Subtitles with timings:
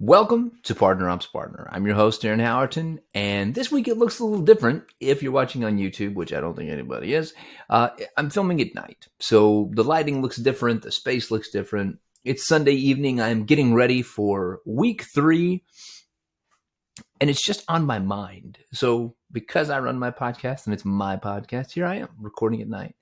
[0.00, 1.68] Welcome to Partner Ops Partner.
[1.72, 5.32] I'm your host, Aaron Howerton, and this week it looks a little different if you're
[5.32, 7.34] watching on YouTube, which I don't think anybody is.
[7.68, 11.98] Uh, I'm filming at night, so the lighting looks different, the space looks different.
[12.24, 13.20] It's Sunday evening.
[13.20, 15.64] I'm getting ready for week three,
[17.20, 18.58] and it's just on my mind.
[18.72, 22.68] So, because I run my podcast and it's my podcast, here I am recording at
[22.68, 22.94] night,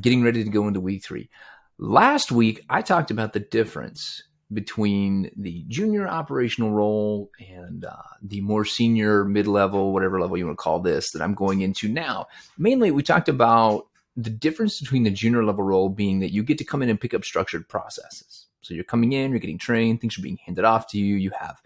[0.00, 1.30] getting ready to go into week three.
[1.78, 8.40] Last week, I talked about the difference between the junior operational role and uh, the
[8.40, 11.88] more senior mid level, whatever level you want to call this, that I'm going into
[11.88, 12.26] now.
[12.56, 16.58] Mainly, we talked about the difference between the junior level role being that you get
[16.58, 18.46] to come in and pick up structured processes.
[18.62, 21.30] So you're coming in, you're getting trained, things are being handed off to you, you
[21.38, 21.60] have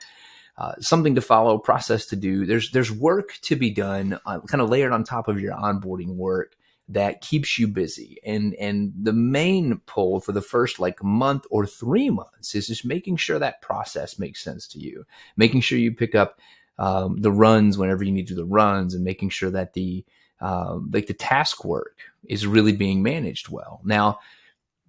[0.58, 2.44] uh, something to follow, process to do.
[2.44, 6.16] There's there's work to be done, uh, kind of layered on top of your onboarding
[6.16, 6.54] work
[6.90, 8.18] that keeps you busy.
[8.24, 12.84] And and the main pull for the first like month or three months is just
[12.84, 16.40] making sure that process makes sense to you, making sure you pick up
[16.78, 20.04] um, the runs whenever you need to do the runs, and making sure that the
[20.40, 23.80] um, like the task work is really being managed well.
[23.84, 24.18] Now,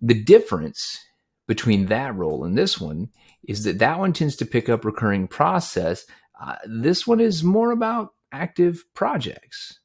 [0.02, 1.05] the difference
[1.47, 3.09] between that role and this one
[3.43, 6.05] is that that one tends to pick up recurring process.
[6.41, 9.80] Uh, this one is more about active projects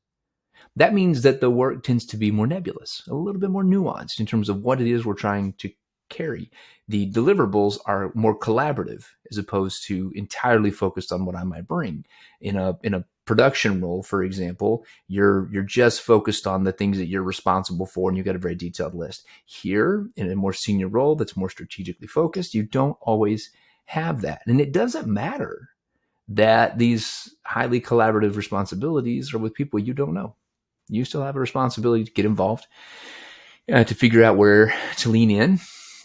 [0.77, 4.21] that means that the work tends to be more nebulous, a little bit more nuanced
[4.21, 5.71] in terms of what it is we're trying to
[6.09, 6.51] carry.
[6.87, 12.05] The deliverables are more collaborative as opposed to entirely focused on what I might bring.
[12.41, 16.99] In a in a production role, for example, you're you're just focused on the things
[16.99, 19.27] that you're responsible for and you've got a very detailed list.
[19.47, 23.51] Here, in a more senior role that's more strategically focused, you don't always
[23.87, 24.43] have that.
[24.47, 25.71] And it doesn't matter
[26.29, 30.35] that these highly collaborative responsibilities are with people you don't know
[30.89, 32.67] you still have a responsibility to get involved,
[33.73, 35.61] uh, to figure out where to lean in,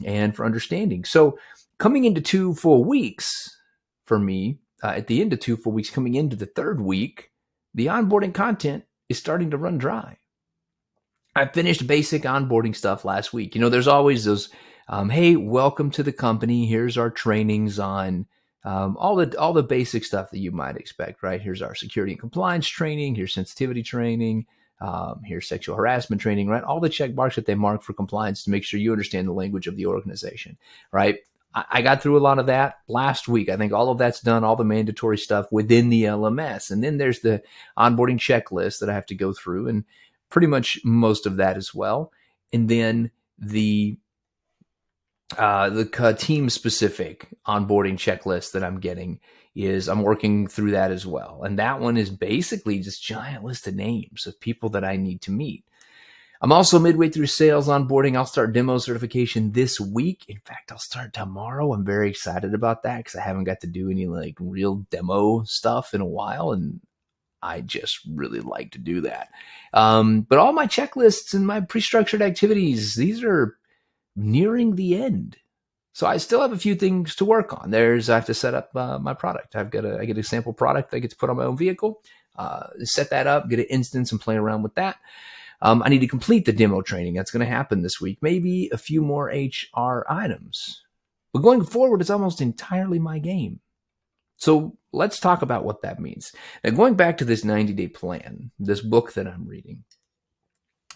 [0.06, 1.06] and for understanding.
[1.06, 1.38] So,
[1.78, 3.58] coming into two full weeks
[4.06, 7.32] for me, uh, at the end of two full weeks, coming into the third week,
[7.74, 10.18] the onboarding content is starting to run dry.
[11.36, 13.56] I finished basic onboarding stuff last week.
[13.56, 14.50] You know, there's always those,
[14.90, 16.66] um, hey, welcome to the company.
[16.66, 18.26] Here's our trainings on
[18.64, 21.24] um, all the all the basic stuff that you might expect.
[21.24, 21.42] Right?
[21.42, 23.16] Here's our security and compliance training.
[23.16, 24.46] Here's sensitivity training.
[24.82, 26.64] Um, here's sexual harassment training, right?
[26.64, 29.34] All the check marks that they mark for compliance to make sure you understand the
[29.34, 30.58] language of the organization,
[30.92, 31.20] right?
[31.54, 33.48] I, I got through a lot of that last week.
[33.50, 36.72] I think all of that's done, all the mandatory stuff within the LMS.
[36.72, 37.44] And then there's the
[37.78, 39.86] onboarding checklist that I have to go through, and
[40.30, 42.12] pretty much most of that as well.
[42.52, 43.98] And then the
[45.38, 49.20] uh, the team specific onboarding checklist that I'm getting
[49.56, 51.42] is I'm working through that as well.
[51.44, 55.22] And that one is basically just giant list of names of people that I need
[55.24, 55.66] to meet.
[56.44, 58.16] I'm also midway through sales onboarding.
[58.16, 60.26] I'll start demo certification this week.
[60.28, 61.72] In fact, I'll start tomorrow.
[61.72, 65.44] I'm very excited about that because I haven't got to do any like real demo
[65.44, 66.52] stuff in a while.
[66.52, 66.82] And
[67.44, 69.30] I just really like to do that.
[69.74, 73.56] Um, but all my checklists and my pre structured activities, these are
[74.16, 75.38] nearing the end.
[75.94, 77.72] So I still have a few things to work on.
[77.72, 79.56] There's I have to set up uh, my product.
[79.56, 81.58] I've got a I get a sample product I get to put on my own
[81.58, 82.02] vehicle.
[82.38, 84.98] Uh, set that up, get an instance, and play around with that.
[85.62, 87.14] Um, I need to complete the demo training.
[87.14, 88.18] That's going to happen this week.
[88.22, 90.82] Maybe a few more HR items.
[91.34, 93.60] But going forward, it's almost entirely my game.
[94.38, 96.34] So let's talk about what that means.
[96.64, 99.84] Now, going back to this 90 day plan, this book that I'm reading,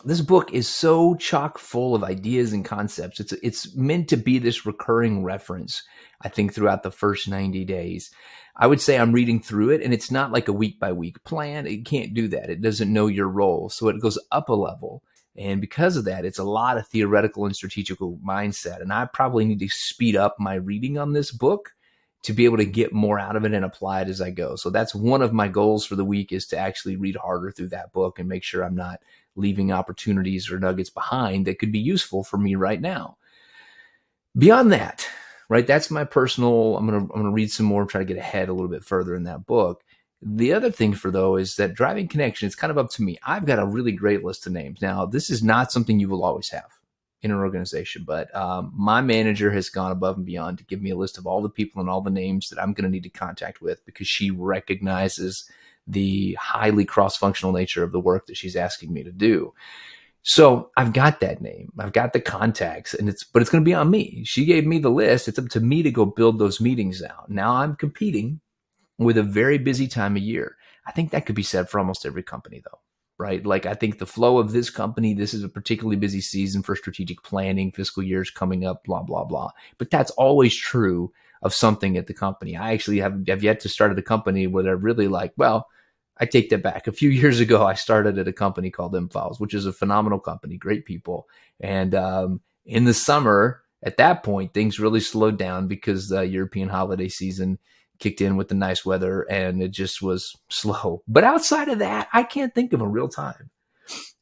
[0.05, 3.19] this book is so chock full of ideas and concepts.
[3.19, 5.83] It's it's meant to be this recurring reference.
[6.21, 8.11] I think throughout the first 90 days.
[8.55, 11.21] I would say I'm reading through it and it's not like a week by week
[11.25, 11.67] plan.
[11.67, 12.49] It can't do that.
[12.49, 13.69] It doesn't know your role.
[13.69, 15.03] So it goes up a level.
[15.35, 18.81] And because of that, it's a lot of theoretical and strategical mindset.
[18.81, 21.73] And I probably need to speed up my reading on this book
[22.23, 24.55] to be able to get more out of it and apply it as I go.
[24.55, 27.69] So that's one of my goals for the week is to actually read harder through
[27.69, 29.01] that book and make sure I'm not
[29.35, 33.17] leaving opportunities or nuggets behind that could be useful for me right now.
[34.37, 35.07] Beyond that,
[35.49, 35.65] right?
[35.65, 36.77] That's my personal.
[36.77, 39.15] I'm gonna I'm gonna read some more, try to get ahead a little bit further
[39.15, 39.83] in that book.
[40.21, 42.47] The other thing for though is that driving connection.
[42.47, 43.17] It's kind of up to me.
[43.25, 44.81] I've got a really great list of names.
[44.81, 46.71] Now, this is not something you will always have
[47.21, 50.91] in an organization, but um, my manager has gone above and beyond to give me
[50.91, 53.03] a list of all the people and all the names that I'm going to need
[53.03, 55.49] to contact with because she recognizes
[55.87, 59.53] the highly cross functional nature of the work that she's asking me to do.
[60.27, 61.71] So I've got that name.
[61.77, 64.23] I've got the contacts and it's, but it's going to be on me.
[64.25, 65.27] She gave me the list.
[65.27, 67.29] It's up to me to go build those meetings out.
[67.29, 68.41] Now I'm competing
[68.97, 70.57] with a very busy time of year.
[70.87, 72.79] I think that could be said for almost every company though,
[73.19, 73.45] right?
[73.45, 76.75] Like I think the flow of this company, this is a particularly busy season for
[76.75, 79.51] strategic planning, fiscal years coming up, blah, blah, blah.
[79.77, 81.11] But that's always true
[81.43, 82.57] of something at the company.
[82.57, 85.67] I actually have, have yet to start at a company where they're really like, well,
[86.17, 86.87] I take that back.
[86.87, 90.19] A few years ago, I started at a company called M-Files, which is a phenomenal
[90.19, 91.27] company, great people.
[91.59, 96.69] And um, in the summer, at that point, things really slowed down because the European
[96.69, 97.59] holiday season
[97.99, 101.03] kicked in with the nice weather and it just was slow.
[101.07, 103.49] But outside of that, I can't think of a real time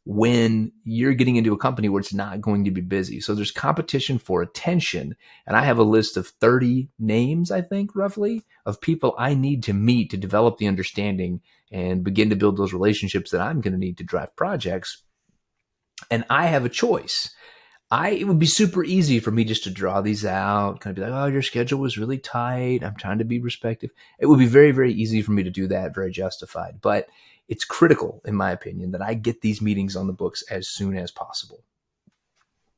[0.05, 3.21] when you're getting into a company where it's not going to be busy.
[3.21, 5.15] So there's competition for attention.
[5.47, 9.63] And I have a list of 30 names, I think, roughly, of people I need
[9.63, 11.41] to meet to develop the understanding
[11.71, 15.03] and begin to build those relationships that I'm going to need to drive projects.
[16.11, 17.33] And I have a choice.
[17.89, 21.03] I it would be super easy for me just to draw these out, kind of
[21.03, 22.83] be like, oh, your schedule was really tight.
[22.83, 23.89] I'm trying to be respectful.
[24.19, 26.81] It would be very, very easy for me to do that, very justified.
[26.81, 27.07] But
[27.48, 30.98] it's critical, in my opinion, that I get these meetings on the books as soon
[30.98, 31.63] as possible.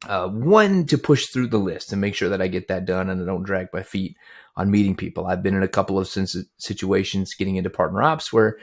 [0.08, 3.10] Uh, one to push through the list and make sure that I get that done
[3.10, 4.18] and I don't drag my feet
[4.56, 5.26] on meeting people.
[5.26, 8.58] I've been in a couple of situations getting into partner ops where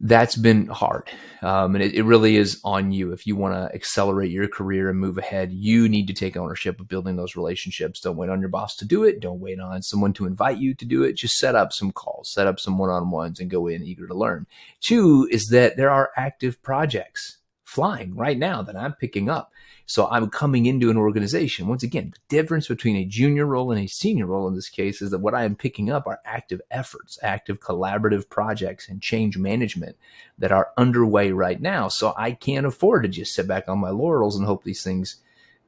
[0.00, 1.08] that's been hard.
[1.42, 3.12] Um, and it, it, really is on you.
[3.12, 6.78] If you want to accelerate your career and move ahead, you need to take ownership
[6.80, 8.00] of building those relationships.
[8.00, 9.20] Don't wait on your boss to do it.
[9.20, 11.14] Don't wait on someone to invite you to do it.
[11.14, 14.06] Just set up some calls, set up some one on ones, and go in eager
[14.06, 14.46] to learn.
[14.80, 19.52] Two is that there are active projects flying right now that I'm picking up.
[19.86, 21.66] So I'm coming into an organization.
[21.66, 25.02] Once again, the difference between a junior role and a senior role in this case
[25.02, 29.36] is that what I am picking up are active efforts, active collaborative projects and change
[29.36, 29.96] management
[30.38, 31.88] that are underway right now.
[31.88, 35.16] So I can't afford to just sit back on my laurels and hope these things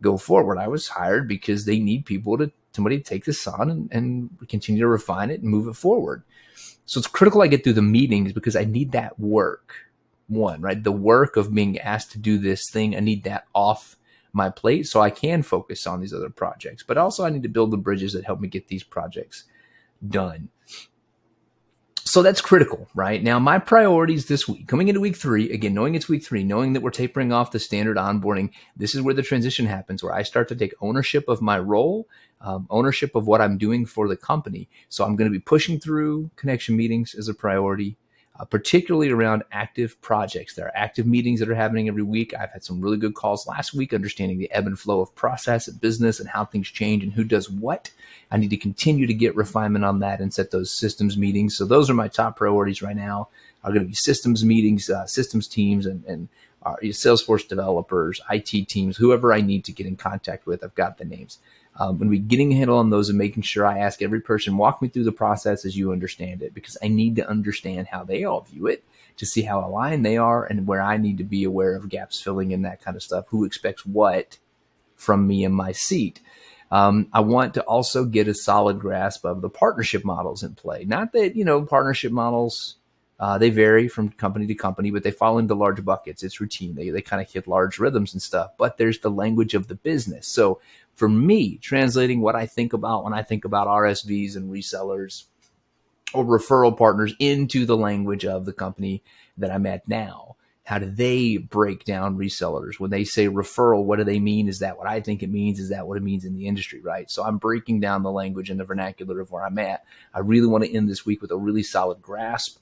[0.01, 0.59] go forward.
[0.59, 4.49] I was hired because they need people to somebody to take this on and, and
[4.49, 6.23] continue to refine it and move it forward.
[6.87, 9.75] So it's critical I get through the meetings because I need that work.
[10.29, 10.83] One, right?
[10.83, 13.97] The work of being asked to do this thing, I need that off
[14.33, 16.83] my plate so I can focus on these other projects.
[16.83, 19.45] But also, I need to build the bridges that help me get these projects
[20.07, 20.51] done.
[22.05, 23.23] So that's critical, right?
[23.23, 26.73] Now, my priorities this week, coming into week three, again, knowing it's week three, knowing
[26.73, 30.23] that we're tapering off the standard onboarding, this is where the transition happens, where I
[30.23, 32.09] start to take ownership of my role,
[32.41, 34.71] um, ownership of what I'm doing for the company.
[34.89, 37.99] So I'm going to be pushing through connection meetings as a priority
[38.39, 40.55] uh, particularly around active projects.
[40.55, 42.35] There are active meetings that are happening every week.
[42.35, 45.67] I've had some really good calls last week, understanding the ebb and flow of process
[45.69, 47.91] at business and how things change and who does what.
[48.31, 51.57] I need to continue to get refinement on that and set those systems meetings.
[51.57, 53.29] So those are my top priorities right now.
[53.65, 56.29] Are going to be systems meetings, uh, systems teams, and, and
[56.63, 60.63] uh, Salesforce developers, IT teams, whoever I need to get in contact with.
[60.63, 61.39] I've got the names
[61.79, 64.21] um, going to be getting a handle on those and making sure I ask every
[64.21, 67.87] person, walk me through the process as you understand it, because I need to understand
[67.87, 68.85] how they all view it
[69.17, 72.21] to see how aligned they are and where I need to be aware of gaps
[72.21, 73.27] filling in that kind of stuff.
[73.29, 74.39] Who expects what
[74.97, 76.21] from me in my seat?
[76.71, 80.85] Um, I want to also get a solid grasp of the partnership models in play.
[80.85, 82.77] Not that, you know, partnership models,
[83.19, 86.23] uh, they vary from company to company, but they fall into large buckets.
[86.23, 86.75] It's routine.
[86.75, 89.75] They, they kind of hit large rhythms and stuff, but there's the language of the
[89.75, 90.29] business.
[90.29, 90.61] So
[90.99, 95.25] for me, translating what I think about when I think about RSVs and resellers
[96.13, 99.05] or referral partners into the language of the company
[99.37, 100.35] that I'm at now.
[100.65, 102.81] How do they break down resellers?
[102.81, 104.49] When they say referral, what do they mean?
[104.49, 105.61] Is that what I think it means?
[105.61, 106.81] Is that what it means in the industry?
[106.81, 107.09] Right.
[107.09, 109.85] So I'm breaking down the language and the vernacular of where I'm at.
[110.13, 112.59] I really want to end this week with a really solid grasp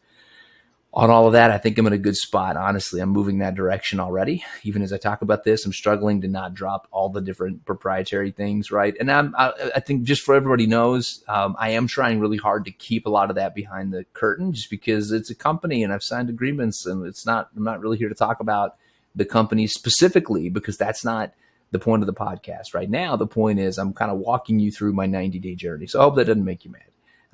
[0.97, 2.57] on all of that, I think I'm in a good spot.
[2.57, 4.43] Honestly, I'm moving that direction already.
[4.63, 8.31] Even as I talk about this, I'm struggling to not drop all the different proprietary
[8.31, 8.97] things, right?
[8.99, 12.65] And I'm, I, I think just for everybody knows, um, I am trying really hard
[12.65, 15.93] to keep a lot of that behind the curtain, just because it's a company and
[15.93, 17.51] I've signed agreements, and it's not.
[17.55, 18.77] I'm not really here to talk about
[19.15, 21.35] the company specifically because that's not
[21.73, 23.17] the point of the podcast right now.
[23.17, 25.87] The point is I'm kind of walking you through my 90 day journey.
[25.87, 26.85] So I hope that doesn't make you mad.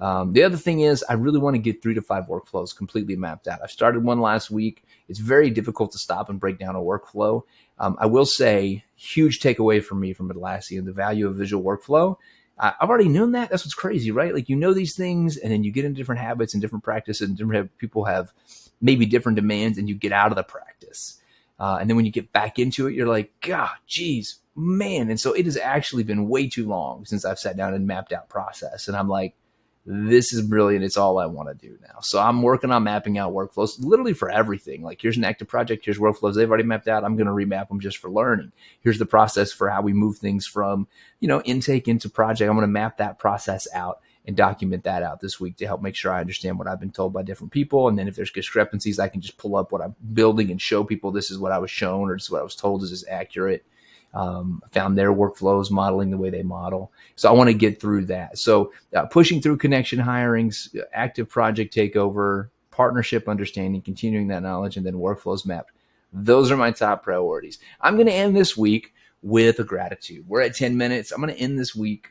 [0.02, 3.14] Um, the other thing is, I really want to get three to five workflows completely
[3.14, 3.60] mapped out.
[3.62, 4.82] I started one last week.
[5.08, 7.44] It's very difficult to stop and break down a workflow.
[7.78, 12.16] Um, I will say, huge takeaway for me from Atlassian, the value of visual workflow.
[12.58, 13.50] I, I've already known that.
[13.50, 14.34] That's what's crazy, right?
[14.34, 17.28] Like you know these things, and then you get into different habits and different practices,
[17.28, 18.32] and different people have
[18.80, 21.20] maybe different demands, and you get out of the practice.
[21.60, 25.10] Uh, and then when you get back into it, you're like, God, geez, man.
[25.10, 28.12] And so it has actually been way too long since I've sat down and mapped
[28.12, 28.88] out process.
[28.88, 29.36] And I'm like,
[29.84, 30.84] this is brilliant.
[30.84, 31.98] It's all I want to do now.
[32.02, 34.82] So I'm working on mapping out workflows literally for everything.
[34.82, 37.04] Like here's an active project, here's workflows they've already mapped out.
[37.04, 38.52] I'm going to remap them just for learning.
[38.80, 40.86] Here's the process for how we move things from,
[41.18, 42.48] you know, intake into project.
[42.48, 45.82] I'm going to map that process out and document that out this week to help
[45.82, 47.88] make sure I understand what I've been told by different people.
[47.88, 50.84] And then if there's discrepancies, I can just pull up what I'm building and show
[50.84, 52.92] people this is what I was shown or this is what I was told is,
[52.92, 53.64] is accurate.
[54.14, 56.92] Um, found their workflows modeling the way they model.
[57.16, 58.36] So I want to get through that.
[58.36, 64.84] So uh, pushing through connection hirings, active project takeover, partnership understanding, continuing that knowledge, and
[64.84, 65.72] then workflows mapped.
[66.12, 67.58] Those are my top priorities.
[67.80, 68.92] I'm going to end this week
[69.22, 70.28] with a gratitude.
[70.28, 71.12] We're at 10 minutes.
[71.12, 72.08] I'm going to end this week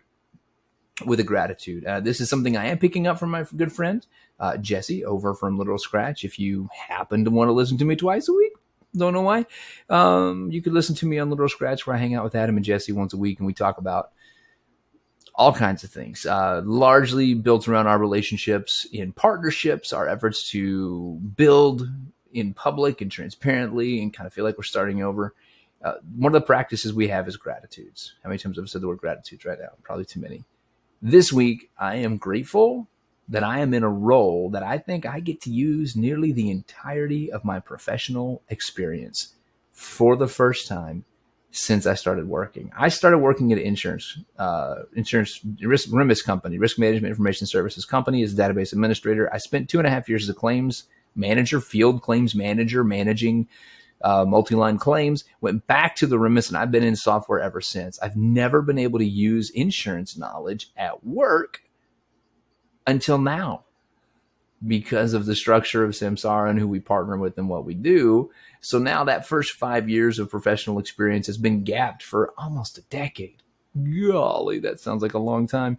[1.05, 1.85] with a gratitude.
[1.85, 4.05] Uh, this is something I am picking up from my good friend
[4.39, 6.23] uh, Jesse over from Little Scratch.
[6.23, 8.50] If you happen to want to listen to me twice a week,
[8.95, 9.45] don't know why,
[9.89, 12.57] um, you could listen to me on Little Scratch where I hang out with Adam
[12.57, 14.11] and Jesse once a week and we talk about
[15.33, 21.19] all kinds of things, uh, largely built around our relationships in partnerships, our efforts to
[21.35, 21.89] build
[22.33, 25.33] in public and transparently and kind of feel like we're starting over.
[25.83, 28.15] Uh, one of the practices we have is gratitudes.
[28.23, 29.69] How many times have I said the word gratitudes right now?
[29.83, 30.43] Probably too many.
[31.01, 32.87] This week, I am grateful
[33.29, 36.51] that I am in a role that I think I get to use nearly the
[36.51, 39.33] entirety of my professional experience
[39.71, 41.05] for the first time
[41.51, 42.71] since I started working.
[42.77, 47.85] I started working at an insurance, uh, insurance risk RMIS company, risk management information services
[47.85, 49.31] company as a database administrator.
[49.33, 53.49] I spent two and a half years as a claims manager, field claims manager, managing
[54.01, 55.25] uh, multi-line claims.
[55.41, 57.99] Went back to the RMIS, and I've been in software ever since.
[58.01, 61.61] I've never been able to use insurance knowledge at work
[62.87, 63.63] until now
[64.65, 68.31] because of the structure of Samsara and who we partner with and what we do.
[68.59, 72.83] So now that first five years of professional experience has been gapped for almost a
[72.83, 73.41] decade.
[73.75, 75.77] Golly, that sounds like a long time.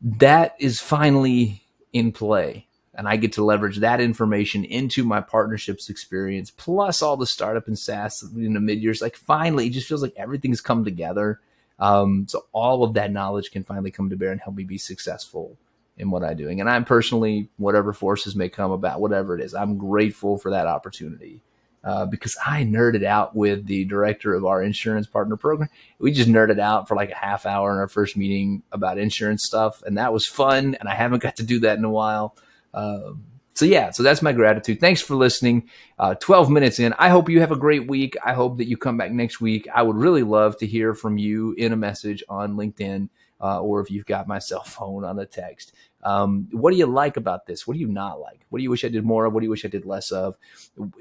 [0.00, 2.66] That is finally in play.
[2.94, 7.66] And I get to leverage that information into my partnerships experience, plus all the startup
[7.66, 9.02] and SaaS in the mid years.
[9.02, 11.40] Like finally, it just feels like everything's come together.
[11.78, 14.78] Um, so all of that knowledge can finally come to bear and help me be
[14.78, 15.58] successful
[15.96, 16.60] in what I'm doing.
[16.60, 20.66] And I'm personally, whatever forces may come about, whatever it is, I'm grateful for that
[20.66, 21.42] opportunity.
[21.84, 25.68] Uh, because I nerded out with the director of our insurance partner program.
[26.00, 29.44] We just nerded out for like a half hour in our first meeting about insurance
[29.44, 30.74] stuff, and that was fun.
[30.74, 32.34] And I haven't got to do that in a while.
[32.74, 33.22] Um,
[33.54, 34.80] so yeah, so that's my gratitude.
[34.80, 35.70] Thanks for listening.
[35.96, 36.92] Uh, 12 minutes in.
[36.98, 38.16] I hope you have a great week.
[38.24, 39.68] I hope that you come back next week.
[39.72, 43.08] I would really love to hear from you in a message on LinkedIn
[43.40, 45.72] uh, or if you've got my cell phone on a text.
[46.02, 47.66] Um, what do you like about this?
[47.66, 48.46] What do you not like?
[48.48, 49.32] What do you wish I did more of?
[49.32, 50.36] What do you wish I did less of?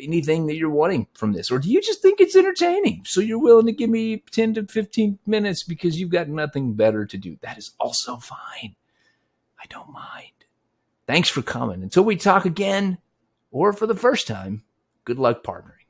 [0.01, 1.51] Anything that you're wanting from this?
[1.51, 3.03] Or do you just think it's entertaining?
[3.05, 7.05] So you're willing to give me 10 to 15 minutes because you've got nothing better
[7.05, 7.37] to do.
[7.41, 8.75] That is also fine.
[9.59, 10.31] I don't mind.
[11.05, 11.83] Thanks for coming.
[11.83, 12.97] Until we talk again,
[13.51, 14.63] or for the first time,
[15.05, 15.84] good luck partnering.